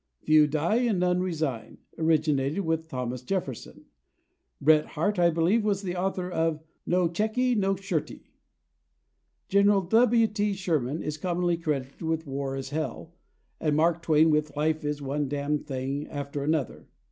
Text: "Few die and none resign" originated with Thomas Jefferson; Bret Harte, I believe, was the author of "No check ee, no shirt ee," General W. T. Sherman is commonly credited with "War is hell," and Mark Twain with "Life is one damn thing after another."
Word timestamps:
"Few 0.23 0.47
die 0.47 0.77
and 0.77 0.99
none 0.99 1.19
resign" 1.21 1.77
originated 1.95 2.61
with 2.61 2.87
Thomas 2.87 3.21
Jefferson; 3.21 3.85
Bret 4.59 4.87
Harte, 4.97 5.19
I 5.19 5.29
believe, 5.29 5.63
was 5.63 5.83
the 5.83 5.95
author 5.95 6.27
of 6.27 6.63
"No 6.87 7.07
check 7.07 7.37
ee, 7.37 7.53
no 7.53 7.75
shirt 7.75 8.09
ee," 8.09 8.23
General 9.47 9.81
W. 9.83 10.25
T. 10.25 10.53
Sherman 10.53 11.03
is 11.03 11.19
commonly 11.19 11.55
credited 11.55 12.01
with 12.01 12.25
"War 12.25 12.55
is 12.55 12.71
hell," 12.71 13.13
and 13.59 13.75
Mark 13.75 14.01
Twain 14.01 14.31
with 14.31 14.57
"Life 14.57 14.83
is 14.83 15.03
one 15.03 15.27
damn 15.27 15.59
thing 15.59 16.07
after 16.07 16.43
another." 16.43 16.87